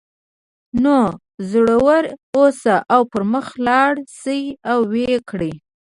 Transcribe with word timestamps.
نو 0.83 0.99
زړور 1.49 2.03
اوسئ 2.35 2.75
او 2.93 3.01
پر 3.11 3.21
مخ 3.31 3.47
لاړ 3.67 3.91
شئ 4.21 4.43
او 4.71 4.79
ویې 4.91 5.17
کړئ 5.29 5.53